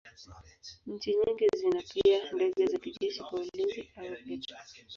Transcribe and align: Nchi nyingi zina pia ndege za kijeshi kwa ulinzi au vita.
Nchi 0.87 1.15
nyingi 1.19 1.47
zina 1.57 1.83
pia 1.93 2.31
ndege 2.33 2.65
za 2.67 2.79
kijeshi 2.79 3.19
kwa 3.23 3.39
ulinzi 3.39 3.89
au 3.97 4.13
vita. 4.25 4.55